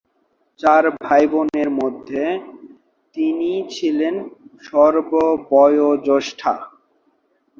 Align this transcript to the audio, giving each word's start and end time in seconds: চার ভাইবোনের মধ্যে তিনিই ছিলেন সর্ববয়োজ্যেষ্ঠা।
চার 0.59 0.83
ভাইবোনের 1.03 1.69
মধ্যে 1.79 2.23
তিনিই 3.15 3.61
ছিলেন 3.69 4.15
সর্ববয়োজ্যেষ্ঠা। 4.63 6.53